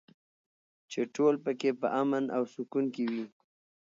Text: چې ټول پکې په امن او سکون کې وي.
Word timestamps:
چې 0.91 1.01
ټول 1.15 1.35
پکې 1.43 1.71
په 1.79 1.87
امن 2.01 2.23
او 2.35 2.43
سکون 2.53 2.85
کې 2.95 3.03
وي. 3.11 3.23